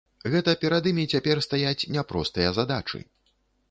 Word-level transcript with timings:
Гэта 0.35 0.55
перад 0.63 0.89
імі 0.93 1.05
цяпер 1.13 1.43
стаяць 1.49 1.77
няпростыя 1.99 2.49
задачы. 2.61 3.09